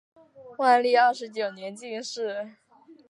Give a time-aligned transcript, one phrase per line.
[0.57, 2.53] 万历二十九年进士。